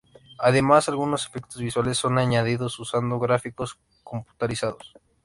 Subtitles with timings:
[0.39, 4.95] Además, algunos efectos visuales son añadidos usando gráficos computarizados.